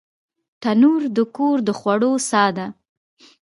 تنور 0.61 1.01
د 1.15 1.17
کور 1.35 1.57
د 1.67 1.69
خوړو 1.79 2.11
ساه 2.29 2.49
ده 2.57 2.67